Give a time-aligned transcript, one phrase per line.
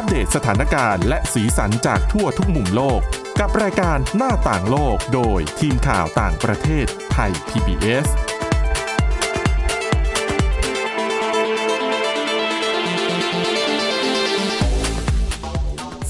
[0.00, 3.00] อัปเดตสถานการณ์และสีสันจากทั่วทุกมุมโลก
[3.40, 8.06] กับรายการหน้าต่างโลกโดยทีมข่าวต่างประเทศไทย PBS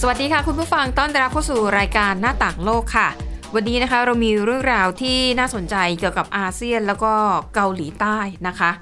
[0.01, 3.09] สวัสดีค่ะคุณผู้ฟังต้อนรับเข้าสู่รายการหน้าต่างโลกค่ะ
[3.55, 7.13] วันนี้นะคะเรามีเรื่องราวที่น่าสนใจเกี่ยวกับอาเซียนแล้วก็
[7.55, 8.19] เกาหลีใต้
[8.49, 8.73] นะคะ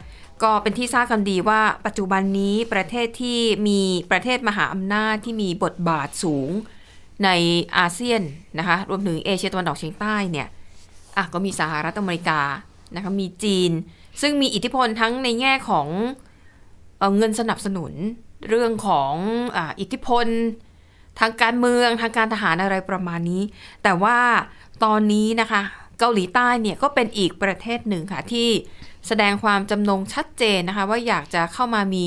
[0.42, 3.80] ก็เป็นที่ทราบกันดีว่าปัจจุบันนี้ประเทศที่มี
[4.10, 6.50] ประเทศมหาอำนาจที่มีบทบาทสูง
[7.24, 7.30] ใน
[7.78, 8.22] อาเซียน
[8.58, 10.48] นะคะรวมถึงเอเชียตะวันออกเฉียงใต้เนี่ย
[11.16, 12.41] อะก็มีสหรัฐอเมริกา
[12.94, 13.70] นะคะมีจีน
[14.20, 15.88] ซึ่งมีอิทธิพลทั้งในแง่ของ
[16.98, 17.92] เอเงินสนับสนุน
[18.48, 19.12] เรื่องของ
[19.56, 20.27] อ่าอิทธิพล
[21.20, 23.42] ทางการเมืองทางการทหารอะไรประมาณนี้
[23.82, 24.18] แต่ว่า
[24.84, 25.62] ตอนนี้นะคะ
[25.98, 28.48] เกาหลีใต้เนี่ยก็เป็นอีกประเทศหนึ่งค่ะที่
[29.09, 32.06] แสดงความจำนงชัดเจนนะคะ ว่าอยากจะเข้ามามี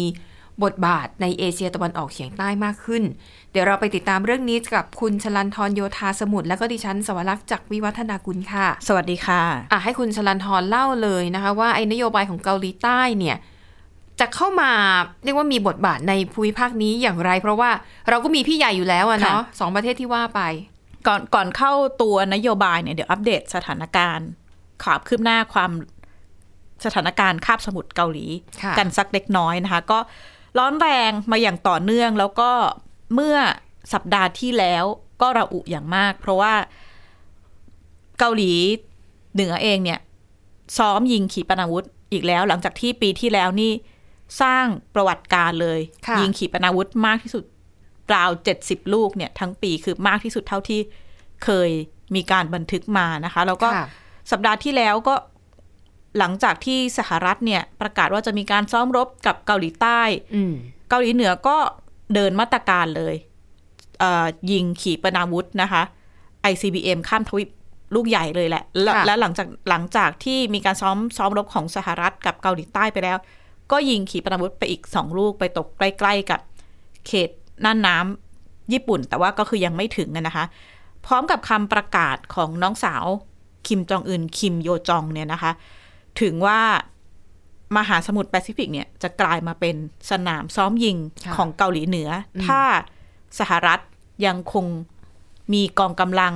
[0.64, 3.04] บทบาทในเอเชียตะวันออกเฉียงใต้มากขึ้น
[3.52, 13.38] เดี๋ยวเราไปติดตามเรื่องนี้กับคุณชลันทรโยธาสมุทรและก็ดิฉันสวรักษ์จากวิวัฒนากุลค่ะ สวัสดีค่ะอะให้คุณชลันทรเล่าเลยนะคะว่าไอ้นโยบายของเกาหลีใต้เนี่ย
[14.20, 14.72] จะเข้ามา
[15.24, 17.70] เรียกว่ามีบทบาทในภูมิภาคนี้อย่างไร เพราะว่า
[18.10, 20.42] เราก็มีพี่ใหญ่อยู่แล้วอะเนาะค่ะสองประเทศที่ว่าไป
[21.08, 24.28] ก่อนก่อนเข้าตัวนโยบายเนี่ยเดี๋ยวอัปเดตสถานการณ์
[24.84, 25.72] ความคืบหน้าความ
[26.86, 28.26] สถานการณ์คาบสมุทรเกาหลี
[28.64, 30.00] ค่ะกันสักเล็กน้อยนะคะ ก็
[30.58, 32.52] ร้อนแรงมาอย่างต่อเนื่องแล้วก็
[33.14, 33.38] เมื่อ
[33.94, 34.84] สัปดาห์ที่แล้ว
[35.22, 36.54] ก็ระอุอย่างมาก เพราะว่า
[38.20, 38.54] เกาหลี
[39.34, 40.00] เหนือเองเนี่ย
[40.78, 43.72] ซ้อมยิงขีปนาวุธอีกแล้ว หลังจากที่ปีที่แล้วนี่
[44.42, 47.44] สร้างประวัติการเลยค่ะยิงขีปนาวุธมากที่สุด
[48.14, 50.80] ราวเจ็ดสิบลูกเนี่ย ทั้งปีคือมากที่สุดเท่าที่
[51.44, 51.70] เคย
[52.16, 53.88] มีการบันทึกมานะคะ แล้วก็ค่ะ
[54.32, 55.16] สัปดาห์ที่แล้วก็
[56.20, 60.02] หลังจากที่สหรัฐเนี่ยประกาศว่าจะมีการซ้อมรบกับเกาหลีใต้
[60.36, 60.54] อืม
[60.90, 61.58] เกาหลีเหนือก็
[62.16, 63.16] เดินมาตรการเลย
[64.00, 65.84] เอ่อยิงขีปนาวุธนะคะ
[66.52, 67.50] ICBM ข้ามทวีป
[67.96, 73.18] ลูกใหญ่เลยแหละและค่ะและหลังจากหลังจากที่มีการซ้อมซ้อมรบของสหรัฐกับเกาหลีใต้ไปแล้ว
[73.72, 76.40] ก็ยิงขีปนาวุธไปอีกสองลูกไปตกใกล้ ๆ กับ
[77.08, 77.30] เขต
[77.66, 80.46] น่านน้ำญี่ปุ่น แต่ว่าก็คือยังไม่ถึงอะนะคะ
[81.06, 83.06] พร้อมกับคำประกาศของน้องสาว
[83.68, 85.52] คิมจองอึนคิมโยจองเนี่ยนะคะ
[86.22, 86.60] ถึงว่า
[87.78, 89.76] มหาสมุทรแปซิฟิกเนี่ยจะกลายมาเป็น
[90.12, 92.62] สนามซ้อมยิงค่ะของเกาหลีเหนืออมถ้า
[93.40, 93.80] สหรัฐ
[94.26, 94.66] ยังคง
[95.54, 96.34] มีกองกำลัง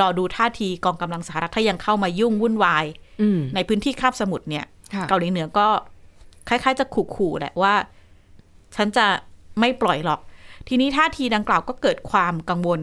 [0.00, 2.84] รอดูท่าทีกองกำลังสหรัฐถ้ายังเข้ามายุ่งวุ่นวาย
[3.22, 4.64] อืมในพื้นที่คาบสมุทรเนี่ย
[4.94, 5.68] ค่ะเกาหลีเหนือก็
[6.48, 7.74] คล้ายๆ จะขู่ๆแหละว่า
[8.76, 9.06] ฉันจะ
[9.60, 10.20] ไม่ปล่อยหรอก
[10.68, 12.80] ทีนี้ท่าทีดังกล่าวก็เกิดความกังวล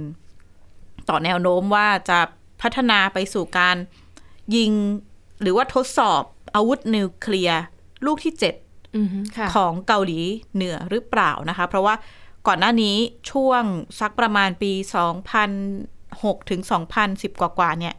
[1.10, 2.20] ต่อแนวโน้มว่าจะ
[2.62, 3.76] พัฒนาไปสู่การ
[4.56, 4.72] ยิง
[5.42, 6.24] หรือว่าทดสอบ
[6.56, 7.62] อาวุธนิวเคลียร์
[8.06, 8.56] ลูกที่เจ็ด
[8.96, 9.08] อืม
[9.38, 10.20] ค่ะของเกาหลี
[10.56, 11.96] เหนือหรือเปล่านะคะ เพราะว่า
[12.48, 12.96] ก่อนหน้านี้
[13.32, 13.64] ช่วง
[14.00, 14.72] สักประมาณปี
[15.62, 16.62] 2006 ถึง
[17.02, 17.96] 2010 กว่าๆเนี่ย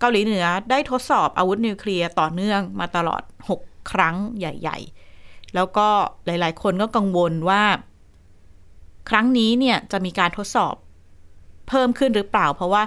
[0.00, 3.22] เกาหลีเหนือได้ทดสอบอาวุธนิวเคลียร์ต่อเนื่องมาตลอด
[3.56, 4.78] 6 ครั้งใหญ่
[5.16, 5.88] ๆ แล้วก็
[6.26, 7.62] หลาย ๆ คนก็กังวลว่า
[9.10, 10.74] ครั้งนี้เนี่ยจะมีการทดสอบ
[11.68, 12.82] เพิ่มขึ้นหรือเปล่า เพราะว่า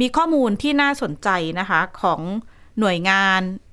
[0.00, 1.28] มีข้อมูลที่น่าสนใจ
[1.60, 2.20] นะคะของ
[2.80, 3.71] หน่วยงานเอ่อ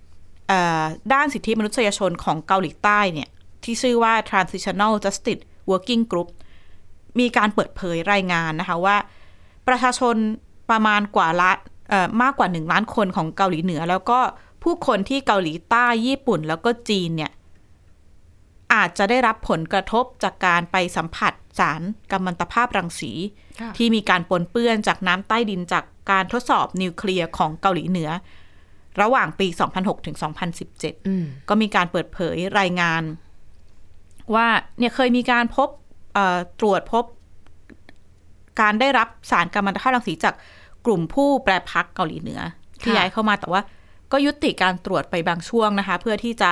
[1.13, 3.29] ด้านสิทธิมนุษยชนของเกาหลีใต้เนี่ย
[3.63, 6.29] ที่ชื่อว่า Transitional Justice Working Group
[7.19, 8.97] มีการเปิดเผยรายงานนะคะว่า
[9.67, 10.15] ประชาชน
[10.69, 11.51] ประมาณกว่าละ
[11.89, 14.19] เอ่อมากกว่าหนึ่งล้านคนของเกาหลีเหนือ แล้วก็
[14.63, 17.31] ผู้คนที่เกาหลีใต้ญี่ปุ่น แล้วก็จีนเนี่ย
[18.73, 23.11] อาจจะได้รับผลกระทบจากการไปสัมผัสสารกัมมันตภาพรังสี
[23.59, 28.09] ค่ะที่มีการปนเปื้อนจากน้ำใต้ดินจากการทดสอบนิวเคลียร์ของเกาหลีเหนือ
[29.01, 30.17] ระหว่างปี 2006ถึง
[30.61, 33.03] 2017อืมก็มีการเปิดเผยรายงาน
[34.35, 34.47] ว่า
[34.79, 35.69] เนี่ยเคยมีการพบ
[36.13, 37.05] เอ่อตรวจพบ
[38.61, 40.35] การได้รับสารกัมมันตภาพรังสีจาก
[40.85, 42.41] กลุ่มผู้แปรพักเกาหลีเหนือ
[42.81, 43.61] ที่ค่ะย้ายเข้ามาแต่ว่า
[44.11, 46.51] ก็ยุติการตรวจไปบางช่วงนะคะ เพื่อที่จะ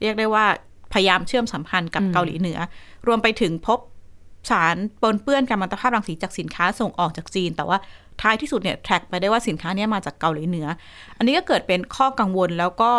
[0.00, 0.46] เรียกได้ว่า
[0.92, 2.58] พยายามเชื่อมสัมพันธ์กับเกาหลีเหนือ
[3.06, 3.78] รวมไปถึงพบ
[4.50, 7.78] สารปนเปื้อนกัมมันตภาพรังสีจากสินค้าส่งออกจากจีน แต่ว่า
[8.22, 10.66] ท้ายที่สุดเนี่ยแทร็กไปได้ว่าสินค้าเนี้มาจากเกาหลีเหนือ
[11.16, 12.92] อันนี้ก็เกิดเป็นข้อกังวลแล้วก็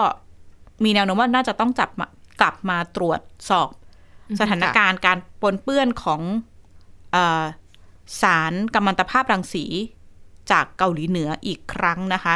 [0.83, 2.07] มีแนวโน้มว่าน่าจะต้องจับมา
[2.41, 3.69] กลับมาตรวจสอบ
[4.39, 6.21] สถานการณ์การปนเปื้อนของ
[7.15, 7.43] ออ
[8.21, 9.65] สารกัมมันตภาพรังสี
[10.51, 12.35] จากเกาหลีเหนืออีกครั้งนะคะ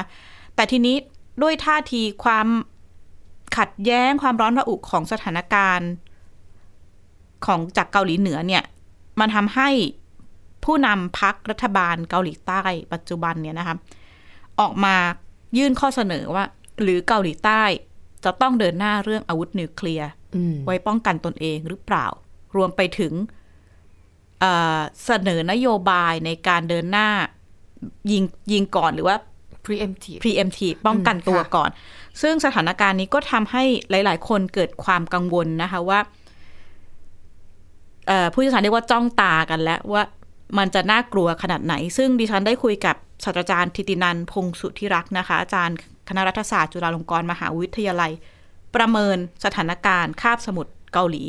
[0.55, 0.95] แต่ทีนี้
[1.41, 2.47] ด้วยท่าทีความ
[3.57, 5.89] ขัดแย้งความร้อนระอุของสถานการณ์
[7.45, 8.63] ของจากเกาหลีเหนือเนี่ย
[9.19, 9.69] มันทำให้
[10.65, 12.61] ผู้นำพักรัฐบาลเกาหลีใต้
[12.93, 13.75] ปัจจุบันเนี่ยนะคะ
[14.59, 14.95] ออกมา
[15.57, 16.45] ยื่นข้อเสนอว่า
[16.81, 17.61] หรือเกาหลีใต้
[18.25, 22.05] จะต้องเดินหน้าเรื่องอาวุธนิวเคลียร์อืมไว้ป้องกันตนเองหรือเปล่า
[22.55, 23.13] รวมไปถึง
[24.39, 27.09] เอ่อเสนอนโยบายในการเดินหน้า
[28.11, 29.17] ยิงยิงก่อนหรือว่า
[29.65, 31.69] preemptive preemptive ป้องกันตัวค่ะก่อน
[32.21, 35.99] ซึ่งสถานการณ์นี้ก็ทำให้หลาย ๆ คนเกิดความกังวลนะคะว่า
[38.07, 40.03] เอ่อผู้เชี่ยวชาญเรียกว่าจ้องตากันแล้วว่า
[40.57, 45.77] มันจะน่ากลัวขนาดไหน ซึ่งดิฉันได้คุยกับศาสตราจารย์ทิตินันพงศ์สุทธิรักษ์นะคะ อาจารย์
[46.09, 48.11] คณะรัฐศาสตร์จุฬาลงกรณ์มหาวิทยาลัย
[48.75, 51.23] ประเมินสถานการณ์คาบสมุทรเกาหลี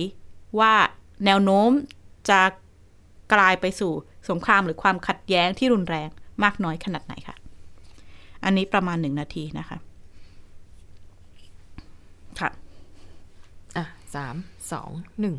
[0.61, 0.75] ว่า
[1.25, 1.71] แนวโน้ม
[2.29, 2.41] จะ
[3.35, 3.93] กลายไปสู่
[4.31, 6.09] สงครามหรือความขัดแย้งที่รุนแรง
[6.43, 7.37] มากน้อยขนาดไหนค่ะ
[8.45, 9.79] อันนี้ประมาณหนึ่งนาทีนะคะ
[12.41, 12.51] ค่ะ
[13.77, 13.85] อะ
[14.15, 14.37] สาม
[14.73, 14.91] สอง
[15.21, 15.35] หนึ่ง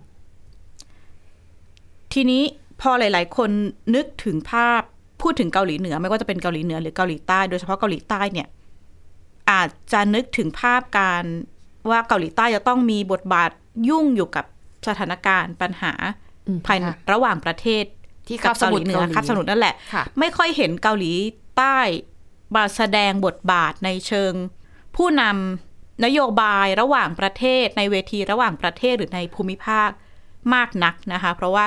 [2.13, 2.43] ทีนี้
[2.81, 3.49] พอหลาย ๆ คน
[3.95, 4.81] นึกถึงภาพ
[5.21, 8.47] พูดถึงเกาหลีเหนือ ไม่ว่าจะเป็นเกาหลีเหนือหรือเกาหลีใต้ โดยเฉพาะเกาหลีใต้เนี่ย
[9.51, 11.23] อาจจะนึกถึงภาพการ
[11.89, 13.51] ว่าเกาหลีใต้จะต้องมีบทบาท
[13.89, 14.45] ยุ่งอยู่กับ
[14.87, 15.93] สถานการณ์ปัญหา
[16.47, 17.83] อืมภายในค่ะระหว่างประเทศ
[18.27, 21.11] ที่กับคาบสมุทรเหนือเกาหลีคาบสมุทรนั่นแหละค่ะไม่ค่อยเห็นเกาหลี
[21.57, 21.77] ใต้
[22.55, 24.33] มาแสดงบทบาทในเชิง
[24.95, 29.89] ผู้นำนโยบายระหว่างประเทศ ในเวทีระหว่างประเทศหรือในภูมิภาค
[30.53, 31.65] มากนักนะคะ เพราะว่า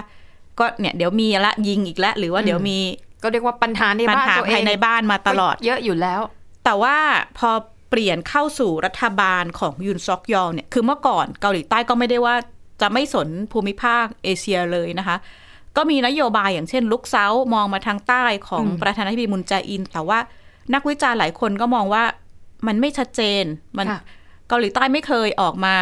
[0.58, 2.78] ก็เนี่ยเดี๋ยวมีละยิงอีกแล้วหรือว่าเดี๋ยวมี
[3.22, 6.20] ก็เรียกว่าปัญหาในปัญบ้านหาตัวเอภายงในบ้านมาตลอดก็เยอะอยู่แล้ว
[6.64, 6.96] แต่ว่า
[7.38, 7.50] พอ
[7.90, 12.34] เปลี่ยนเข้าสู่รัฐบาลของยุนซอกยอลเนี่ยคือเมื่อก่อนเกาหลีใต้ก็ไม่ได้ว่า
[12.80, 15.16] จะไม่สนภูมิภาคเอเชียเลยนะคะ
[15.76, 20.18] ก็มีนโยบายอย่างเช่น ลุกเซามองมาทางใต้ของอืมประธานาธิบดีมุนแจอิน แต่ว่า
[20.74, 22.04] นักวิจารณ์หลายคนก็มองว่า
[22.66, 23.44] มันไม่ชัดเจน
[23.78, 24.00] มันค่ะ
[24.48, 25.74] เกาหลีใต้ไม่เคยออกมา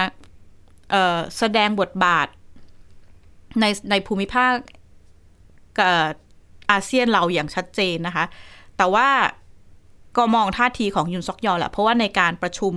[0.91, 2.27] เอ่อแสดงบทบาท
[3.61, 4.53] ในในภูมิภาค
[5.79, 5.97] กับ
[6.71, 8.25] อาเซียนเราอย่างชัดเจนนะคะ
[8.77, 9.09] แต่ว่า
[10.17, 12.75] ก็มองท่าทีของยุนซอกยอลแหละเพราะว่าในการประชุม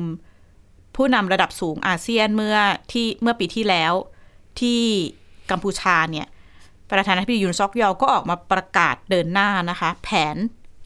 [0.95, 2.57] ผู้นำระดับสูงอาเซียนเมื่อ
[2.91, 3.93] ที่เมื่อปีที่แล้ว
[4.59, 4.81] ที่
[5.51, 6.27] กัมพูชาเนี่ย
[6.91, 10.35] ประธานาธิบดียุนซอกยอลก็ออกมาประกาศเดินหน้านะคะ แผน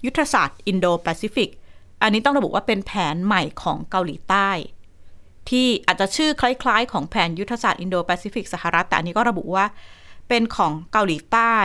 [0.05, 1.49] ยุทธศาสตร์อินโดแปซิฟิก
[2.01, 4.49] อันนี้ต้องระบุว่าเป็นแผนใหม่ของเกาหลีใต้
[5.49, 9.65] ที่อาจจะชื่อคล้ายๆ ของแผนยุทธศาสตร์อินโดแปซิฟิกสหรัฐแต่อันนี้ก็ระบุว่า
[10.29, 11.55] เป็นของเกาหลีใต้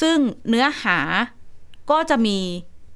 [0.00, 0.18] ซึ่ง
[0.48, 0.98] เนื้อหา
[1.90, 2.38] ก็จะมี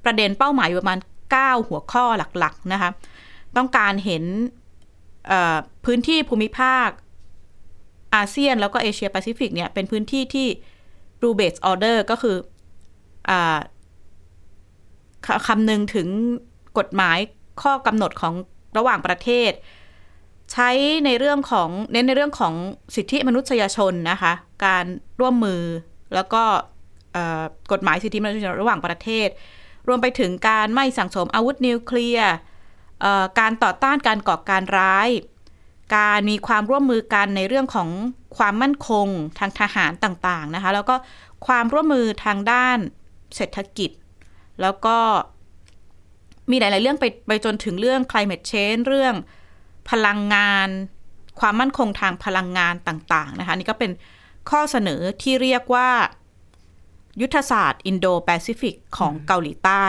[0.03, 0.99] ประเด็นเป้าหมายประมาณ
[1.33, 2.05] 9 หัวข้อ
[2.39, 2.89] หลักๆนะคะ
[3.57, 4.23] ต้องการเห็น
[5.85, 6.89] พื้นที่ภูมิภาค
[8.15, 10.47] อาเซียนแล้วก็เอเชียแปซิฟิกเนี่ยเป็นพื้นที่ที่
[11.21, 12.37] rule based order ก็คือ
[13.29, 13.31] อ
[15.47, 16.07] คำนึงถึง
[16.77, 17.17] กฎหมาย
[17.61, 18.33] ข้อกำหนดของ
[18.77, 19.51] ระหว่างประเทศ
[20.51, 20.69] ใช้
[21.05, 22.53] ในเรื่องของเน้นในเรื่องของ
[22.95, 24.33] สิทธิมนุษยชนนะคะ
[24.65, 24.85] การ
[25.19, 25.61] ร่วมมือ
[26.15, 26.43] แล้วก็
[27.71, 29.27] กฎหมายสิทธิมนุษยชนระหว่างประเทศ
[29.87, 32.33] รวมไปถึงการไม่สั่งสมอาวุธนิวเคลียร์
[33.39, 35.09] การต่อต้านการก่อการร้าย
[35.95, 37.89] การมีความร่วมมือกันในเรื่องของ
[38.37, 39.07] ความมั่นคง
[39.39, 40.95] ทางทหารต่างๆนะคะ แล้วก็
[41.47, 42.77] ความร่วมมือทางด้าน
[43.35, 43.91] เศรษฐกิจ
[44.61, 44.97] แล้วก็
[46.51, 49.15] มีหลาย ๆ เรื่องไปไปจนถึงเรื่อง climate change เรื่อง
[49.89, 50.69] พลังงาน
[51.39, 53.91] ความมั่นคงทางพลังงานต่าง ๆ นะคะ นี่ก็เป็น
[54.49, 55.89] ข้อเสนอที่เรียกว่า
[57.21, 59.85] ยุทธศาสตร์ อินโดแปซิฟิกของเกาหลีใต้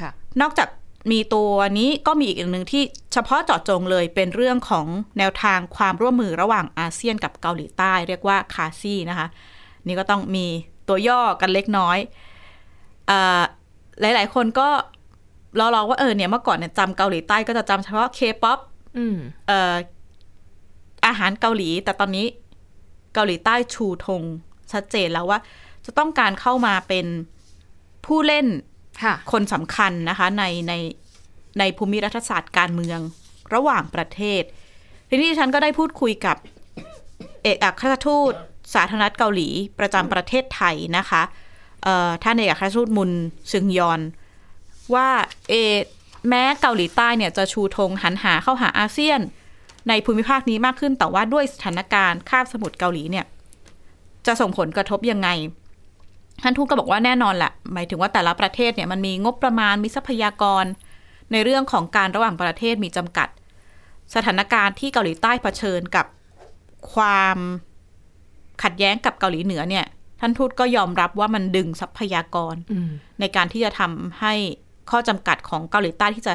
[0.00, 0.10] ค่ะ
[0.40, 0.68] นอกจาก
[1.12, 2.82] มีตัวนี้ก็มีอีกอันหนึ่งที่
[3.12, 4.86] เฉพาะเจาะจงเลยเป็นเรื่องของ
[5.18, 9.26] แนวทางความร่วมมือระหว่างอาเซียนกับเกาหลีใต้ เรียกว่า KASI นะคะ
[9.86, 10.46] นี่ก็ต้องมี
[10.88, 11.98] ตัวย่อกันเล็กน้อย
[13.06, 13.42] เอ่อ
[14.00, 14.68] หลาย ๆ คนก็
[15.58, 18.75] รอๆว่าเออเนี่ยเมื่อก่อนเนี่ยจำเกาหลีใต้ก็จะจำเฉพาะเคป๊อปอืม
[19.46, 19.76] เอ่อ
[21.06, 22.26] อาหารเกาหลี แต่ตอนนี้
[23.14, 24.22] เกาหลีใต้ชูธง
[24.72, 25.38] ชัดเจนแล้วว่า
[25.86, 27.06] จะต้องการเข้ามาเป็น
[28.06, 28.46] ผู้เล่น
[29.02, 30.72] ค่ะคนสำคัญนะคะ ในใน
[31.58, 33.00] ในภูมิรัฐศาสตร์การเมือง
[33.54, 34.42] ระหว่างประเทศ
[35.08, 36.36] ทีนี้ดิฉันก็ได้พูดคุยกับ
[37.42, 38.32] เอกอัครราชทูต
[38.74, 39.48] สาธารณรัฐเกาหลี
[39.78, 41.22] ประจำประเทศไทยนะคะ
[41.82, 43.10] เอ่อท่านเอกอัครราชทูตมุน
[43.52, 44.00] ซึงยอน
[44.94, 45.08] ว่า
[45.48, 45.54] เอ
[46.28, 49.20] แม้เกาหลีใต้เนี่ยจะชูธงหันหาเข้าหาอาเซียน
[49.88, 53.24] ในภูมิภาคนี้มากขึ้นแต่ว่าด้วยสถานการณ์คาบสมุทรเกาหลีเนี่ย
[54.26, 55.28] จะส่งผลกระทบยังไง
[56.42, 60.64] ท่านทูตก็บอกว่าแน่นอนแหละหมายถึงว่าแต่ละประเทศเนี่ยมันมีงบประมาณมีทรัพยากร
[61.32, 63.28] ในเรื่องของการระหว่างประเทศมีจำกัด
[64.14, 66.06] สถานการณ์ที่เกาหลีใต้เผชิญกับ
[66.92, 67.38] ความ
[68.62, 69.86] ขัดแย้งกับเกาหลีเหนือเนี่ย
[70.20, 74.34] ท่านทูตก็ยอมรับว่ามันดึงทรัพยากรอืมในการที่จะทำให้
[74.90, 76.34] ข้อจำกัดของเกาหลีใต้ที่จะ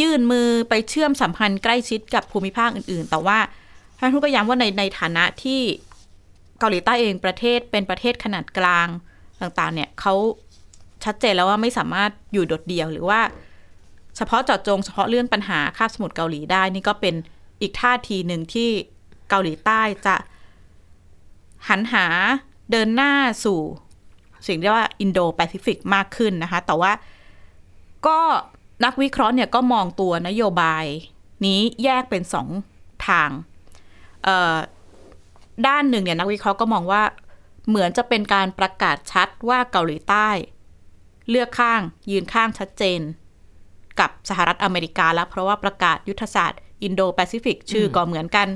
[0.00, 3.38] ยื่นมือไปเชื่อมสัมพันธ์ใกล้ชิดกับภูมิภาคอื่น ๆ แต่ว่า
[3.98, 5.60] ท่านทูตก็ย้ำว่าในในฐานะที่
[6.58, 8.88] เกาหลีใต้เองประเทศเป็นประเทศขนาดกลาง
[9.40, 10.14] ต่าง ๆ เนี่ยเขา
[11.04, 13.20] ชัดเจนแล้วว่าไม่สามารถอยู่โดดเดี่ยวหรือว่า
[14.16, 17.14] เฉพาะเจาะจงเฉพาะเรื่องปัญหาคาบสมุทรเกาหลีได้นี่ก็เป็น
[17.60, 18.68] อีกท่าทีหนึ่งที่
[19.28, 20.16] เกาหลีใต้จะ
[21.68, 22.06] หันหา
[22.70, 23.12] เดินหน้า
[23.44, 23.60] สู่
[24.46, 26.92] สิ่งที่เรียกว่าอินโดแปซิฟิกมากขึ้นนะคะ แต่ว่า
[28.06, 28.18] ก็
[28.84, 30.84] นักวิเคราะห์เนี่ยก็มองตัวนโยบาย
[31.46, 32.48] นี้แยกเป็นสอง
[33.06, 33.30] ทาง
[34.24, 34.56] เอ่อ
[35.66, 37.02] ด้านหนึ่งเนี่ยนักวิเคราะห์ก็มองว่า
[37.68, 40.28] เหมือนจะเป็นการประกาศชัดว่าเกาหลีใต้
[41.30, 41.80] เลือกข้าง
[42.10, 43.00] ยืนข้างชัดเจน
[44.00, 48.48] กับสหรัฐอเมริกาแล้ว เพราะว่าประกาศยุทธศาสตร์อินโดแปซิฟิกชื่อก็เหมือนกัน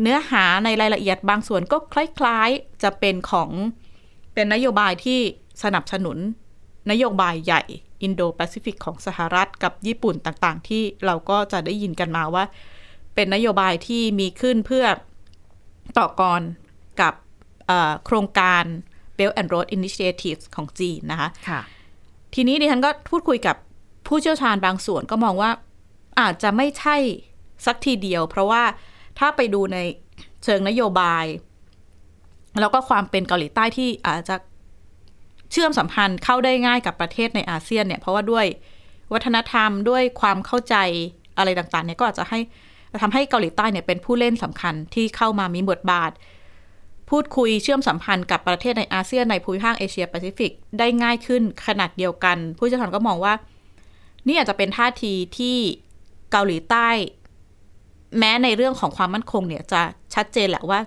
[0.00, 3.50] เนื้อหาในรายละเอียดบางส่วนก็คล้ายๆ จะเป็นของ
[4.34, 5.20] เป็นนโยบายที่
[5.62, 6.18] สนับสนุน
[6.90, 7.62] นโยบายใหญ่
[8.02, 12.44] อินโดแปซิฟิกของสหรัฐกับญี่ปุ่นต่างๆ ที่เราก็จะได้ยินกันมาว่า
[13.14, 14.86] เป็นนโยบายที่มีขึ้นเพื่อ
[15.98, 16.42] ต่อกร
[17.00, 17.14] กับ
[17.66, 18.64] เอ่อโครงการ
[19.18, 21.60] Belt and Road Initiative ของจีนนะคะค่ะ
[22.34, 23.56] ทีนี้ดิฉันก็พูดคุยกับ
[24.06, 25.50] ผู้เชี่ยวชาญบางส่วนก็มองว่า
[26.20, 26.96] อาจจะไม่ใช่
[27.66, 28.62] สักทีเดียว เพราะว่า
[29.18, 29.78] ถ้าไปดูใน
[30.44, 31.24] เชิงนโยบาย
[32.60, 34.36] แล้วก็ความเป็นเกาหลีใต้ที่อาจจะ
[35.54, 38.46] เชื่อมสัมพันธ์เข้าได้ง่ายกับประเทศในอาเซียนเนี่ยเพราะว่าด้วย
[39.12, 40.76] วัฒนธรรมด้วยความเข้าใจ
[41.38, 42.40] อะไรต่างๆเนี่ยก็อาจจะให้
[43.02, 46.10] ทำให้เกาหลีใต้เนี่ยเป็นผู้เล่นสำคัญที่เข้ามามีบทบาท
[47.10, 53.34] พูดคุยเชื่อมสัมพันธ์กับประเทศในอาเซียนในภูมิภาคเอเชียแปซิฟิกได้ง่ายขึ้นขนาดเดียวกัน ผู้เชี่ยวชาญก็มองว่า
[54.26, 55.56] นี่อาจจะเป็นท่าทีที่
[56.30, 56.88] เกาหลีใต้
[58.18, 59.82] แม้ในเรื่องของความมั่นคงเนี่ยจะ
[60.14, 60.80] ชัดเจนแหละว่า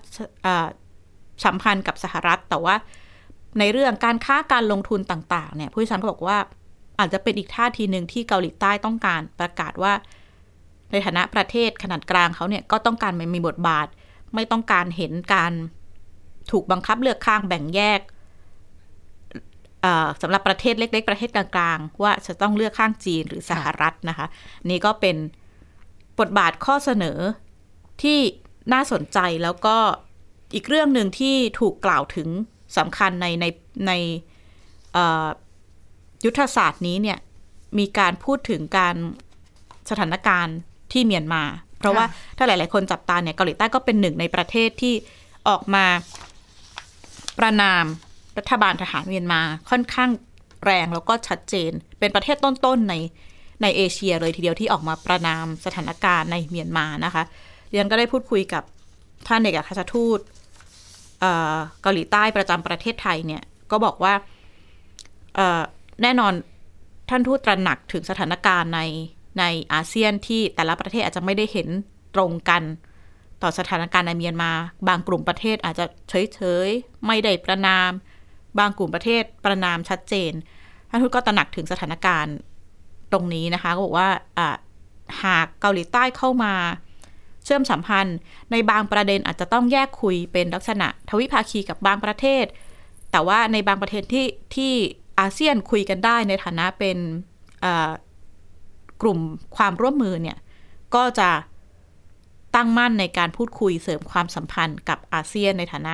[0.45, 0.67] อ่า
[1.45, 2.75] สัมพันธ์กับสหรัฐแต่ว่า
[3.59, 6.37] ในเรื่องการค้าการลงทุนต่างๆ เนี่ยผู้ชี่ยวชาญก็บอกว่า
[6.99, 9.93] อาจจะเป็นอีกท่าทีหนึ่งที่เกาหลีใต้ต้องการประกาศว่า
[10.91, 13.87] ในฐานะประเทศขนาดกลางเขาเนี่ยก็ต้องการไม่มีบทบาท
[14.35, 15.53] ไม่ต้องการเห็นการ
[16.51, 17.99] ถูกบังคับเลือกข้างแบ่งแยก
[20.21, 24.27] สำหรับประเทศเล็ก ๆ ประเทศกลางๆ ว่าจะต้องเลือกข้างจีนหรือสหรัฐนะคะ
[24.69, 25.15] นี่ก็เป็น
[26.19, 27.19] บทบาทข้อเสนอ
[28.01, 28.19] ที่
[28.73, 29.77] น่าสนใจแล้วก็
[30.55, 32.29] อีกเรื่องหนึ่งที่ถูกกล่าวถึง
[32.77, 33.45] สำคัญในใน
[33.87, 33.91] ใน
[34.93, 35.27] เอ่อ
[36.25, 37.17] ยุทธศาสตร์นี้เนี่ย
[37.79, 38.95] มีการพูดถึงการ
[39.89, 40.57] สถานการณ์
[40.91, 41.43] ที่เมียนมา
[41.79, 42.05] เพราะว่า
[42.37, 44.93] ถ้าหลาย ๆ คนจับตาเนี่ยเกาหลีใต้ก็เป็นหนึ่งในประเทศที่
[45.47, 45.85] ออกมา
[47.39, 47.85] ประนาม
[48.37, 50.09] รัฐบาลทหารเมียนมาค่อนข้าง
[50.65, 52.95] แรงแล้วก็ชัดเจน เป็นประเทศต้น ๆ ใน
[53.61, 57.23] ในเอเชียเลยทีเดียวที่ออกมาประนามสถานการณ์ในเมียนมานะคะ
[57.71, 58.63] เรียนก็ได้พูดคุยกับ
[59.27, 60.19] ท่านเอกอัครราชทูต
[61.81, 64.13] เกาหลีใต้ประจำประเทศไทยเนี่ย ก็บอกว่า
[66.01, 66.33] แน่นอน
[67.09, 68.81] ท่านทูตตระหนักถึงสถานการณ์ใน
[69.39, 69.43] ใน
[69.73, 71.67] อาเซียนที่แต่ละประเทศอาจจะไม่ได้เห็น
[72.15, 72.63] ตรงกัน
[73.41, 74.51] ต่อสถานการณ์ในเมียนมา
[74.87, 77.91] บางกลุ่มประเทศอาจจะเฉยๆ ไม่ได้ประนาม
[78.59, 80.31] บางกลุ่มประเทศประนามชัดเจน
[80.89, 82.35] ท่านทูตก็ตระหนักถึงสถานการณ์
[83.11, 84.09] ตรงนี้นะคะ ก็บอกว่า
[85.23, 86.53] หากเกาหลีใต้เข้ามา
[87.47, 88.17] เชื่อมสัมพันธ์
[88.51, 92.45] ในบางประเด็นอาจจะต้องแยกคุยเป็นลักษณะ ทวิภาคีกับบางประเทศ
[93.11, 94.73] แต่ว่าในบางประเทศที่ที่
[95.19, 96.97] อาเซียนคุยกันได้ในฐานะเป็น
[99.01, 99.19] กลุ่ม
[99.55, 100.37] ความร่วมมือเนี่ย
[100.95, 101.29] ก็จะ
[102.55, 105.93] ตั้งมั่นในการพูดคุยเสริมความสัมพันธ์กับอาเซียนในฐานะ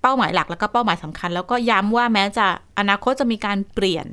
[0.00, 2.46] เป้าหมายหลักแล้วก็เป้าหมายสำคัญ แล้วก็ย้ำว่าแม้จะ
[2.78, 4.06] อนาคตจะมีการเปลี่ยน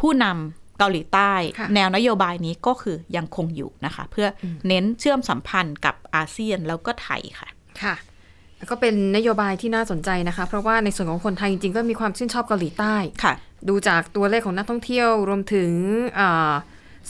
[0.00, 7.48] ผู้นำ เกาหลีใต้ค่ะแนวนโยบายนี้ก็คือยังคงอยู่นะคะ เพื่ออเน้นเชื่อมสัมพันธ์กับอาเซียนแล้วก็ไทยค่ะ
[7.82, 7.94] ค่ะ
[8.58, 12.94] แล้วก็เป็นนโยบายที่น่าสนใจนะคะ เพราะว่าในส่วนของคนไทยจริงๆก็มีความชื่นชอบเกาหลีใต้
[13.24, 13.34] ค่ะ
[13.68, 15.70] ดูจากตัวเลขของนักท่องเที่ยวรวมถึง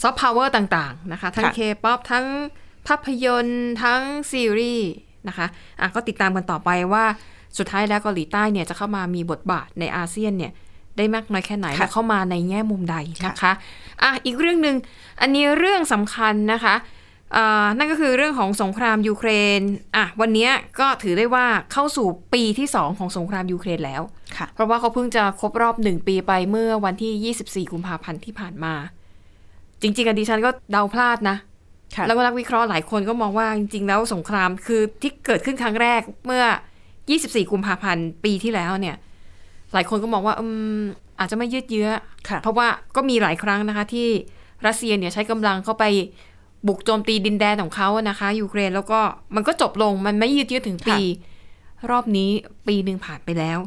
[0.01, 2.25] ซอฟต์พาวเวอร์ต่างๆนะคะ ทั้งค่ะเคป๊อปทั้ง
[2.87, 4.01] ภาพยนตร์ทั้ง
[4.31, 4.91] ซีรีส์
[5.27, 5.47] นะคะ
[5.79, 7.05] อะก็ติดตามกันต่อไปว่า
[7.57, 10.51] สุดท้ายแล้วเกาหลีใต้เนี่ยจะเข้ามามีบทบาทในอาเซียนเนี่ย
[10.97, 12.95] ได้มากน้อยแค่ไหนค่ะและเข้ามาในแง่มุมใด
[13.25, 13.51] นะคะ
[14.03, 14.75] อะอีกเรื่องหนึ่ง
[15.21, 16.75] อันนี้เรื่องสำคัญนะคะ
[17.35, 19.29] อ่านั่นก็คือเรื่องของสงครามยูเคร
[19.59, 19.61] น
[19.95, 24.01] อะวันนี้ก็ถือได้ว่าเข้าสู่ปีที่สองของสงครามยูเครนแล้ว
[24.37, 28.73] ค่ะเพราะว่าเขาเพิ่งจะครบรอบหนึ่งปีไปเมื่อวันที่ 24 กุมภาพันธ์ที่ผ่านมา
[29.81, 31.37] จริงๆอะดิฉันก็เดาพลาดนะ
[31.95, 36.43] ค่ะแล้วก็นักวิเคราะห์หลายคนก็มองว่าจริงๆ แล้วสงครามคือที่เกิดขึ้นครั้งแรกเมื่อ
[36.97, 38.95] 24 กุมภาพันธ์ปีที่แล้วเนี่ย
[39.73, 40.45] หลายคนก็มองว่าอื
[40.79, 40.81] ม
[41.19, 41.89] อาจจะไม่ยืดเยื้อ
[42.29, 44.07] ค่ะเพราะว่าก็มีหลายครั้งนะคะ ที่
[44.65, 45.85] รัสเซียเนี่ยใช้กำลังเข้าไป
[46.67, 48.99] บุกโจมตีดินแดนของเขาอะนะคะ ยูเครนแล้วก็
[49.35, 50.97] มันก็จบลงมันไม่ยืดเยื้อถึงปี
[51.89, 52.29] รอบนี้
[52.67, 53.59] ปีหนึ่งผ่านไปแล้ว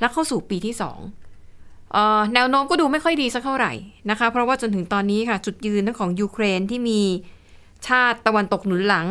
[0.00, 0.98] แล้วเข้าสู่ปีที่สอง
[1.92, 3.72] เอ่อแนวโน้มก็ดูไม่ค่อยดีสักเท่าไหร่
[4.10, 7.00] นะคะ เพราะว่าจนถึงตอนนี้ค่ะ จุดยืนทั้งของยูเครนที่มี
[7.88, 9.06] ชาติตะวันตกหนุนหลัง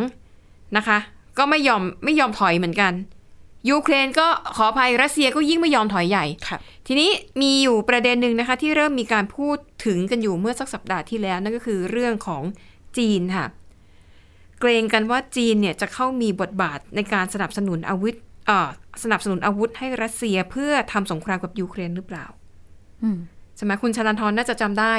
[0.77, 0.98] นะคะ
[1.38, 2.94] ก็ไม่ยอมไม่ยอมถอยเหมือนกัน
[3.69, 6.57] ยูเครนก็ขออภัยรัสเซียก็ยิ่งไม่ยอมถอยใหญ่ค่ะ
[6.88, 7.10] ทีนี้
[7.41, 12.43] มีอยู่ประเด็นหนึ่งนะคะ ที่เริ่มมีการพูดถึงกันอยู่เมื่อสักสัปดาห์ที่แล้วนั่นก็คือเรื่องของ
[12.98, 13.45] จีนค่ะ
[14.60, 18.15] เกรงกันว่าจีนเนี่ยจะเข้ามีบทบาทในการสนับสนุนอาวุธ
[18.48, 18.69] เอ่อ
[19.03, 22.25] สนับสนุนอาวุธให้รัสเซียเพื่อทำสงครามกับยูเครนหรือเปล่า
[23.03, 23.17] อืม
[23.55, 24.93] ใช่ไหมคุณชลันทรน่าจะจำได้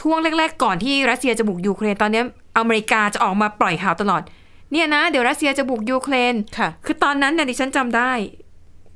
[0.00, 2.22] ช่วงแรก ๆ ก่อนที่รัสเซียจะบุกยูเครนตอนนี้
[2.58, 4.22] อเมริกาจะออกมาปล่อยข่าวตลอด
[4.72, 8.12] เนี่ยนะ เดี๋ยวรัสเซียจะบุกยูเครนค่ะ คือตอนนั้นเนี่ยดิฉันจำได้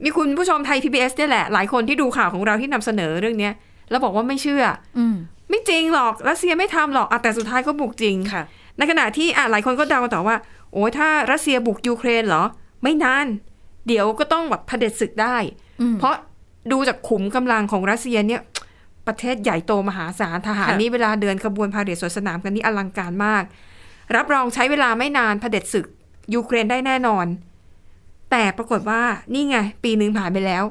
[0.04, 3.54] มีคุณผู้ชมไทย PBS เนี่ยแหละ หลายคนที่ดูข่าวของเราที่นำเสนอเรื่องเนี้ย
[3.90, 4.64] แล้วบอกว่าไม่เชื่อ
[4.98, 5.16] อืม
[5.50, 8.42] ไม่จริงหรอกรัสเซียไม่ทำหรอกอะแต่สุดท้ายก็บุกจริงค่ะ
[8.78, 10.36] ในขณะที่อะหลายคนก็เดากันต่อว่า
[10.72, 12.44] โอ้ยถ้ารัสเซียบุกยูเครนเหรอ
[12.82, 13.26] ไม่นาน
[13.86, 15.36] เดี๋ยวก็ต้องแบบเผด็จศึกได้
[15.80, 16.14] อืมเพราะ
[16.72, 18.40] ดูจากขุมกำลังของรัสเซียเนี่ย
[19.06, 23.44] ประเทศใหญ่โตมหาศาลทหารค่ะนี่เวลาเดินขบวนพาเหรดสวนสนามกันนี่อลังการมาก
[24.16, 25.86] รับรองใช้เวลาไม่นานเผด็จศึก
[26.34, 27.26] ยูเครนได้แน่นอน
[28.30, 29.02] แต่ปรากฏว่า
[29.34, 30.64] นี่ไง ปีหนึ่งผ่านไปแล้ว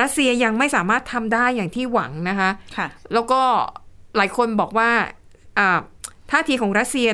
[0.00, 3.40] รัสเซียยังไม่สามารถทำได้อย่างที่หวังนะคะค่ะแล้วก็
[4.16, 4.90] หลายคนบอกว่า
[5.58, 5.78] อ่า
[6.30, 7.08] ท่าทีของรัสเซีย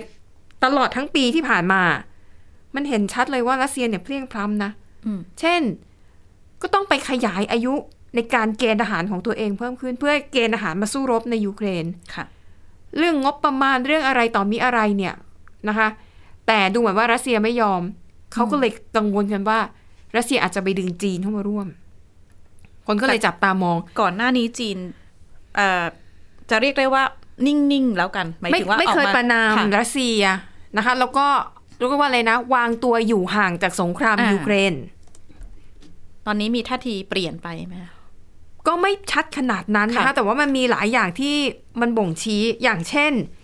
[0.64, 1.82] ตลอดทั้งปีที่ผ่านมา
[2.74, 4.70] มันเห็นชัดเลยว่ารัสเซียเนี่ยเพลียงพล้ำนะ
[5.06, 5.62] อืมเช่น
[6.62, 7.74] ก็ต้องไปขยายอายุ
[8.14, 12.24] ในการเกณฑ์ทหารของตัวเองเพิ่มขึ้น เพื่อให้เกณฑ์ทหารมาสู้รบในยูเครนค่ะ
[12.98, 15.14] เรื่องงบประมาณเรื่องอะไรต่อมีอะไรเนี่ย
[15.68, 15.88] นะคะ
[16.46, 17.82] แต่ดูเหมือนว่ารัสเซียไม่ยอม
[18.32, 19.58] เขาก็เลยกังวลกันว่า
[20.16, 21.66] รัสเซียอาจจะไปดึงจีนเข้ามาร่วม
[22.86, 24.78] คนก็เลยจับตามอง ก่อนหน้านี้จีน
[25.56, 25.84] เอ่อ
[26.50, 27.02] จะเรียกได้ว่า
[27.46, 30.20] นิ่งๆแล้วกันหมายไม่ถึงว่าไม่เคยออกประนามค่ะรัสเซีย
[30.76, 31.26] นะคะ แล้วก็
[31.80, 34.74] รู้ก็ว่าอะไรนะ วางตัวอยู่ห่างจากสงครามอ่ายูเครน
[36.26, 37.92] ตอนนี้มีท่าทีเปลี่ยนไปไหมคะ
[38.66, 41.36] ก็ไม่ชัดขนาดนั้นนะคะค่ะแต่ว่ามันมีหลายอย่างที่
[41.80, 43.43] มันบ่งชี้อย่างเช่นอ่า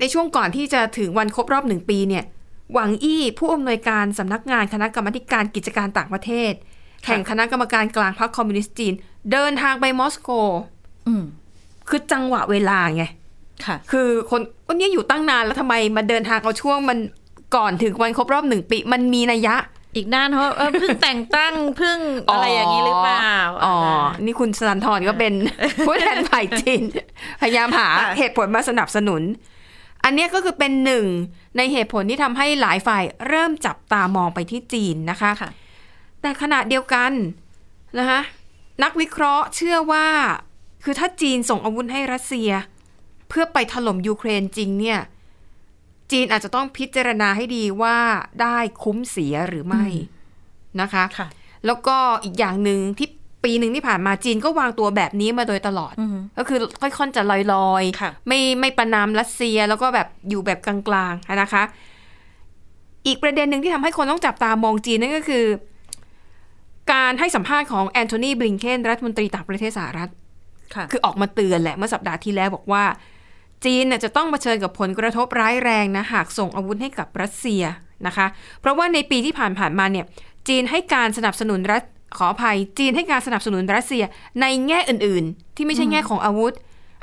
[0.00, 2.24] ในช่วงก่อนที่จะถึงวันครบรอบหนึ่งปีเนี่ย
[2.72, 6.52] หวังอี้ผู้อำนวยการสำนักงานคณะกรรมาธิการกิจการต่างประเทศ
[7.06, 8.94] แห่งคณะกรรมการกลางพรรคคอมมิวนิสต์จีน
[9.32, 10.30] เดินทางไปมอสโก
[11.06, 11.24] อืม
[11.88, 13.04] คือจังหวะเวลาไง
[13.66, 16.98] ค่ะ คือคนคนนี้อยู่ตั้งนานแล้วทำไมมาเดินทางเอาช่วงมัน
[17.56, 19.56] ก่อนถึงวันครบรอบหนึ่งปี มันมีนัยยะ
[19.96, 21.98] อีกด้านเพราะเออเพิ่งแต่งตั้งเพิ่ง
[22.32, 23.76] อะไรอย่างนี้หรือเปล่า อ๋อ
[24.24, 25.32] นี่คุณสนันทรก็เป็น
[25.86, 26.82] ผู้แทนฝ่ายจีน
[27.40, 29.22] พยายามหาค่ะเหตุผลมาสนับสนุน
[30.04, 31.06] อันเนี้ยก็คือเป็นหนึ่ง
[31.56, 35.50] ในเหตุผลที่ทำให้หลายฝ่ายเริ่มจับตามองไปที่จีนนะคะค่ะ
[36.20, 37.12] แต่ขณะเดียวกัน
[37.98, 38.20] นะคะ
[38.82, 40.06] นักวิเคราะห์เชื่อว่า
[40.84, 42.50] คือถ้าจีนส่งอาวุธให้รัสเซีย
[43.28, 44.98] เพื่อไปถล่มยูเครนจริงเนี่ย
[46.14, 47.96] จีนอาจจะต้องพิจารณาให้ดีว่า
[48.42, 49.84] ได้คุ้มเสียหรือไม่
[50.80, 51.28] นะคะค่ะ
[51.66, 53.08] แล้วก็อีกอย่างหนึ่งที่
[53.44, 57.32] ปีหนึ่งที่ผ่านมาจีนก็วางตัวแบบนี้มาโดยตลอดอือฮึก็คือค่อยๆจะล
[57.70, 60.76] อยค่ะๆไม่ไม่ประนามรัสเซียแล้วก็แบบอยู่แบบกลา
[61.10, 61.62] งๆนะคะ
[63.06, 65.44] อีกประเด็นหนึ่งที่ทำให้คนต้องจับตามองจีนนั่นก็คือ
[66.92, 70.10] การให้สัมภาษณ์ของแอนโทนีบลิงเคนรัฐมนตรีต่างประเทศสหรัฐ
[70.74, 72.84] ค่ะคือออกมาเตือนแหละเมื่อสัปดาห์ที่แล้วบอกว่า
[73.64, 77.62] จีนน่ะจะต้องเผชิญกับผลกระทบร้ายแรงนะหากส่งอาวุธให้กับรัสเซีย
[78.06, 78.26] นะคะ
[78.60, 80.06] เพราะว่าในปีที่ผ่านผ่านๆมาเนี่ย
[80.48, 81.82] จีนให้การสนับสนุนรัส
[82.16, 84.04] ขออภัยจีนให้การสนับสนุนรัสเซีย
[84.40, 86.52] ในแง่อื่น ๆ ที่ไม่ใช่แง่ของอาวุธ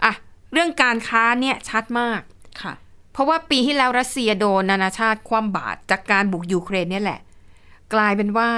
[0.03, 0.13] อะ
[0.53, 2.21] เรื่องการค้าเนี่ยชัดมาก
[2.61, 2.73] ค่ะ
[3.13, 7.19] เพราะว่าปีที่แล้วรัสเซียโดนนานาชาติคว่ำบาตรจากการบุกยูเครนเนี่ยแหละ
[7.93, 8.49] กลายเป็นว่า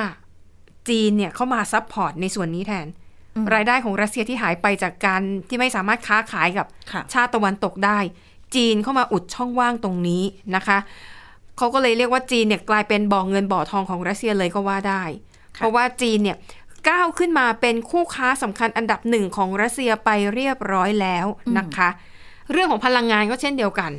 [0.90, 3.03] จีนเนี่ยเข้ามา support ในส่วนนี้แทนอืม
[3.54, 8.00] รายได้ของรัสเซียที่หายไปจากการที่ไม่สามารถค้าขายกับค่ะชาติตะวันตกได้
[8.56, 10.24] จีนเข้ามาอุดช่องว่างตรงนี้
[10.56, 10.78] นะคะ
[11.58, 15.04] เขาก็เลยเรียกว่าจีนเนี่ยกลายเป็นบ่อเงินบ่อทองของรัสเซียเลยก็ว่าได้
[15.58, 16.38] ค่ะเพราะว่าจีนเนี่ย
[16.90, 21.26] ก้าวขึ้นมาเป็นคู่ค้าสำคัญอันดับหนึ่งของรัสเซียไปเรียบร้อยแล้ว
[21.58, 21.90] นะคะ
[22.52, 23.92] เรื่องของพลังงานก็เช่นเดียวกัน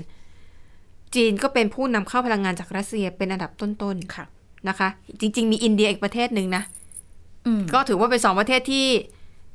[1.15, 4.89] จีนก็เป็นผู้นำเข้าพลังงานจากรัสเซียเป็นอันดับต้นค่ะๆนะคะ
[5.21, 6.63] จริง ๆ มีอินเดียอีกประเทศหนึ่งนะ
[7.47, 8.87] อืมก็ถือว่าเป็นสองประเทศที่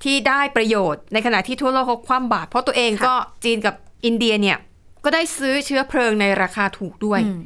[0.03, 4.57] ที่ได้ประโยชน์ในขณะที่ทั่วโลกเขาคว่ำบาตรเพราะตัวเองค่ะก็จีนกับอินเดียเนี่ย
[5.03, 7.41] ก็ได้ซื้อเชื้อเพลิงในราคาถูกด้วยอืม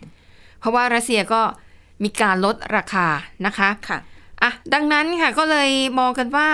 [0.60, 1.42] เพราะว่ารัสเซียก็
[2.04, 3.08] มีการลดราคา
[3.46, 4.00] นะคะค่ะ
[4.44, 6.48] อะดังนั้นค่ะก็เลยมองกันว่า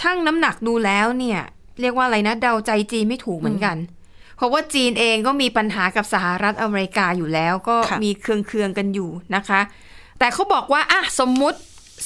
[0.00, 1.40] ช่างน้ำหนักดูแล้วเนี่ย
[1.80, 3.76] เรียกว่าอะไรนะเดาใจจีนไม่ถูกเหมือนกัน
[4.36, 9.60] เพราะว่าจีนเองก็มีปัญหากับสหรัฐอเมริกาอยู่แล้ว ก็ค่ะมีเครืองๆกันอยู่นะคะ
[10.18, 11.58] แต่เขาบอกว่าอะสมมุติ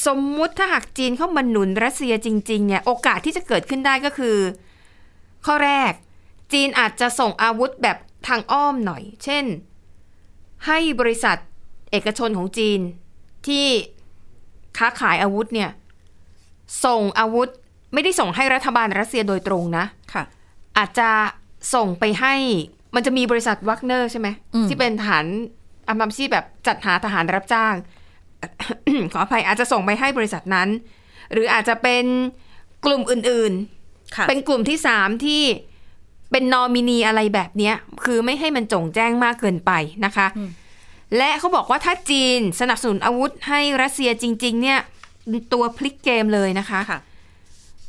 [0.06, 4.36] สมมุติถ้าหากจีนเข้ามาหนุนรัสเซียจริงๆเนี่ยโอกาสที่จะเกิดขึ้นได้ก็คือ
[5.46, 5.92] ข้อแรก
[6.52, 7.96] จีนอาจจะส่งอาวุธแบบ
[8.28, 9.44] ทางอ้อมหน่อย เช่น
[10.66, 11.36] ให้บริษัท
[11.90, 12.80] เอกชนของจีน
[13.46, 13.66] ที่
[14.78, 15.70] ค้าขายอาวุธเนี่ย
[16.84, 17.48] ส่งอาวุธ
[17.92, 20.24] ไม่ได้ส่งให้รัฐบาลรัสเซียโดยตรงนะค่ะ
[20.78, 21.10] อาจจะ
[21.74, 22.34] ส่งไปให้
[22.94, 25.26] มันจะมีบริษัทวักเนอร์ใช่ไหมอืมที่เป็นฐาน
[25.88, 27.74] อามัมชีพแบบจัดหาทหารรับจ้าง
[29.12, 30.68] ขออภัยอาจจะส่งไปให้บริษัทนั้น
[31.32, 32.04] หรืออาจจะเป็น
[32.84, 33.52] กลุ่มอื่น
[34.16, 35.42] ค่ะๆเป็นกลุ่มที่สามที่
[36.30, 37.74] เป็นนอมินีอะไรแบบเนี้ย
[38.04, 39.72] คือไม่ให้มันจงแจ้งมากเกินไป
[40.04, 40.50] นะคะอืม
[41.16, 44.80] และเขาบอกว่าถ้าจีนสนับสนุนอาวุธให้รัสเซียจริง ๆ เนี่ย
[45.52, 46.98] ตัวพลิกเกมเลยนะคะค่ะ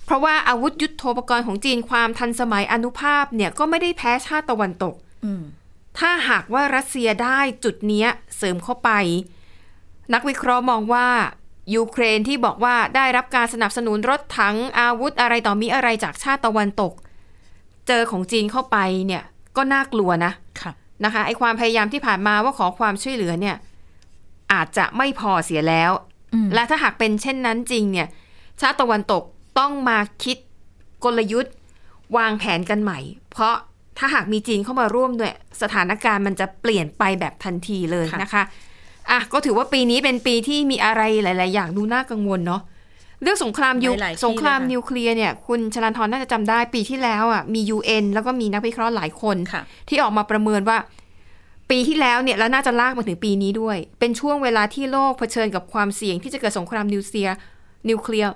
[0.06, 5.44] เพราะว่าอาวุธยุโทโธปกรณ์ของจีนความทันสมัยอนุภาพเนี่ยก็ไม่ได้แพ้ชาติตะวันตกอืม
[6.00, 8.89] ถ้าหากว่ารัสเซียได้จุดเนี้ยเสริมเข้าไป
[10.13, 11.08] นักวิเคราะห์มองว่า
[11.76, 16.94] ยูเครนที่บอกว่าได้รับการสนับสนุนรถถังอาวุธอะไรต่อมีอะไรจากชาติตะวันตก
[17.88, 19.24] เจอของจีนเข้าไปเนี่ย
[19.58, 20.72] ก็น่ากลัวนะค่ะ
[21.06, 23.56] นะคะไอความพยายามที่ผ่านมาว่าขอความช่วยเหลือเนี่ย
[24.54, 25.92] อาจจะไม่พอเสียแล้ว
[26.34, 28.08] อืมและถ้าหากเป็นเช่นนั้นจริงเนี่ย
[28.62, 29.24] ชาติตะวันตก
[29.60, 30.38] ต้องมาคิด
[31.04, 31.54] กลยุทธ์
[32.18, 33.00] วางแผนกันใหม่
[33.32, 33.56] เพราะ
[33.98, 38.44] ถ้าหากมีจีนเข้ามาร่วมด้วย สถานการณ์มันจะเปลี่ยนไปแบบทันทีเลยนะคะ
[39.12, 42.62] อะก็ถือว่าปีนี้เป็นปีที่มีอะไรหลาย ๆ อย่างดูน่ากังวลเนาะ
[43.22, 50.78] เรื่องสงครามยูหลายๆที่สงครามเลยค่ะนิวเคลียร์เนี่ยคุณชลันทรน่าจะจำได้ปีที่แล้วอะมี UN แล้วก็มีนักวิเคราะห์หลายคนค่ะที่ออกมาประเมินว่า
[51.70, 57.36] ปีที่แล้วเนี่ยแล้วน่าจะลากมาถึงปีนี้ด้วย เป็นช่วงเวลาที่โลกเผชิญกับความเสี่ยงที่จะเกิดสงครามนิวเคลียร์
[57.89, 58.32] นิวเคลียร์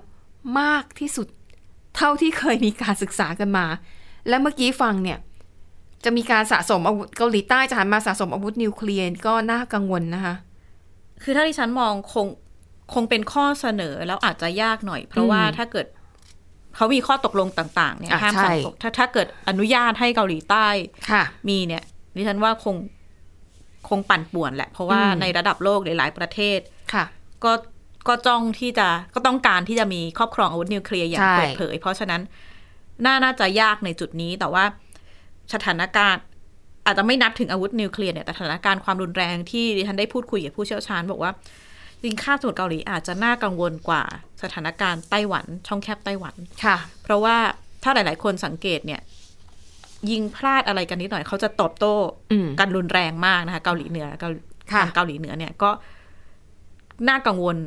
[0.60, 1.27] มากที่สุด
[1.95, 3.65] เท่าที่เคยมีการศึกษากันมา
[4.27, 5.17] และเมื่อกี้ฟังเนี่ย
[6.03, 10.34] จะมีการสะสมอาวุธเกาหลีใต้จะหันมาสะสมอาวุธนิวเคลียร์ก็น่ากังวลนะคะ
[11.23, 12.27] คือถ้าที่ฉันมองคง
[12.93, 15.88] คงเป็นข้อเสนอแล้วอาจจะยากหน่อย เพราะว่าอืมถ้าเกิด
[16.75, 20.67] เขามีข้อตกลงต่าง ๆ เนี่ยอะห้ามใช่สั่งตกถ้าถ้าเกิดอนุญาตให้เกาหลีใต้
[21.12, 21.84] ค่ะมีเนี่ย
[22.15, 22.75] ดิฉันว่าคง
[23.89, 26.60] คงปั่นป่วนแหละ เพราะว่าอืมในระดับโลกหลาย ๆ ประเทศ
[26.93, 27.06] ค่ะ
[27.43, 27.51] ก็
[28.08, 32.21] ก็จ้องที่จะก็ต้องการที่จะมีครอบครองอาวุธนิวเคลียร์อย่างใช่เปิดเผย เพราะฉะนั้น
[33.06, 34.63] น่าน่าจะยากในจุดนี้แต่ว่า
[35.53, 36.21] สถานการณ์
[36.88, 41.32] อาจจะไม่นับถึงอาวุธนิวเคลียร์เนี่ยแต่สถานการณ์ความรุนแรงที่ดิฉันได้พูดคุยกับผู้เชี่ยวชาญบอกว่า
[42.02, 44.04] จริงข้าบสมุทรเกาหลีอาจจะน่ากังวลกว่า
[44.43, 47.36] สถานการณ์ไต้หวัน ช่องแคบไต้หวันค่ะ เพราะว่า
[47.84, 49.02] ถ้าหลาย ๆ คนสังเกตเนี่ย
[50.12, 51.95] ยิงพลาดอะไรกันนิดหน่อยเขาจะตอบโต้
[52.32, 54.30] อืมกันรุนแรงมากนะคะ เกาหลีเหนือเกา
[54.71, 55.69] ค่ะทางเกาหลีเหนือเนี่ยก็
[57.08, 57.58] น่ากังวล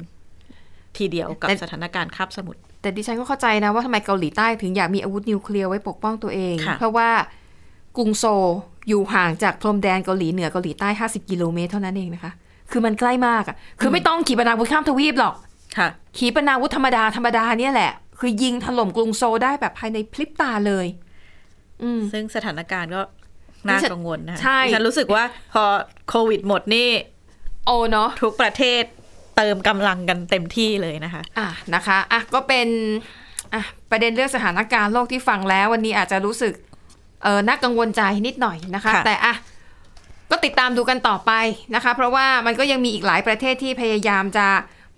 [0.96, 7.08] ทีเดียวกับแต่สถานการณ์คาบสมุทรแต่ดิฉันก็เข้าใจนะว่าทำไมเกาหลีใต้ถึงอยากมีอาวุธนิวเคลียร์ไว้ปกป้องตัวเองค่ะเพราะว่า
[7.96, 8.46] กรุงโซล
[8.88, 12.32] อยู่ห่างจากพรมแดนเกาหลีเหนือเกาหลีใต้ 50 กิโลเมตรเท่านั้นเองนะคะ
[12.70, 15.34] คือมันใกล้มากอะคือไม่ต้องขีปนาวุธข้ามทวีปหรอก
[15.78, 15.88] ค่ะ
[16.18, 20.86] ขีปนาวุธธรรมดาธรรมดาเนี่ยแหละ คือยิงถล่มกรุงโซลได้แบบภายในพริบตาเลย
[21.82, 23.02] อืมซึ่งสถานการณ์ก็
[23.68, 25.64] น่าดิฉันกังวลนะคะใช่ดิฉันรู้สึกว่าพอ
[26.08, 26.88] โควิดหมดนี่
[27.66, 28.82] โอเนาะทุกประเทศ
[29.36, 32.68] เติมกำลังกันเต็มที่เลยนะคะ อะนะคะ อะก็เป็น
[33.54, 36.52] อะประเด็นเรื่องสถานการณ์โลกที่ฟังแล้ว วันนี้อาจจะรู้สึก
[37.22, 39.34] เออน่ากังวลใจนิดหน่อยนะคะค่ะแต่อะ
[40.30, 41.32] ก็ติดตามดูกันต่อไป
[41.74, 44.46] นะคะ เพราะว่ามันก็ยังมีอีกหลายประเทศที่พยายามจะ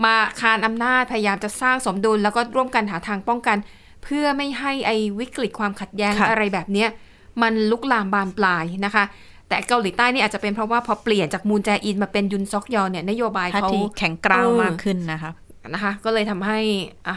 [0.05, 3.57] มาคานอำนาจพยายามจะสร้างสมดุล แล้วก็ร่วมกันหาทางป้องกัน
[4.05, 6.89] เพื่อไม่ให้ไอ้วิกฤตความขัดแย้งค่ะอะไรแบบเนี้ย
[7.43, 9.05] มันลุกลามบานปลายนะคะ
[9.49, 15.31] แต่เกาหลีใต้นี่อาจจะเป็นเพราะว่าพอเปลี่ยนจากมูนแจอินมาเป็นยุนซอกยอเนี่ยนโยบายท่าเขาทีแข็งกร้าวเออมากขึ้นนะคะ
[15.75, 16.59] นะคะ ก็เลยทำให้
[17.09, 17.17] อะ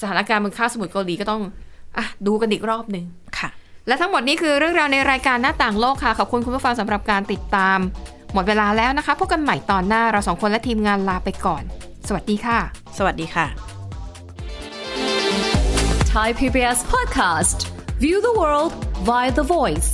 [0.00, 1.42] สถานการณ์บนคาบสมุทรเกาหลีก็ต้อง
[1.98, 3.04] อะดูกันอีกรอบหนึ่ง
[3.38, 3.48] ค่ะ
[3.86, 7.78] และทั้งหมดนี้คือเรื่องราวในรายการหน้าต่างโลกค่ะ ขอบคุณคุณผู้ฟังสำหรับการติดตาม
[8.34, 11.62] หมดเวลาแล้วนะคะ พบกันใหม่ตอนหน้าเราสองคนและทีมงานลาไปก่อน
[12.08, 12.58] สวัสดีค่ะ
[12.98, 13.46] สวัสดีค่ะ
[16.12, 17.58] Thai PBS podcast.
[18.04, 18.72] View the world
[19.08, 19.90] via the voice.